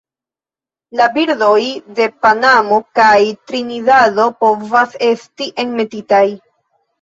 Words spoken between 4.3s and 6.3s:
povas esti enmetitaj.